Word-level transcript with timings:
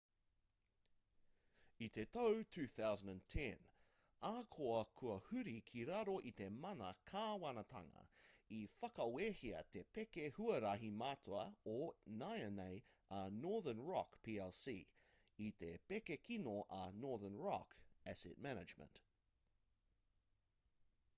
i 1.87 1.87
te 1.95 2.03
tau 2.15 2.29
2010 2.55 3.59
ahakoa 4.29 4.79
kua 5.01 5.17
huri 5.25 5.53
ki 5.71 5.83
raro 5.89 6.15
i 6.29 6.31
te 6.39 6.47
mana 6.63 6.87
kāwanatanga 7.11 8.05
i 8.61 8.63
whakawehea 8.77 9.61
te 9.75 9.85
pēke 9.99 10.25
huarahi 10.39 10.91
matua 11.03 11.45
o 11.75 11.77
nāianei 12.23 12.81
a 13.21 13.21
northern 13.45 13.85
rock 13.93 14.19
plc 14.29 14.75
i 15.49 15.53
te 15.65 15.73
pēke 15.93 16.21
kino 16.29 16.59
a 16.81 16.83
northern 17.05 17.41
rock 17.51 17.79
asset 18.15 18.45
management 18.51 19.03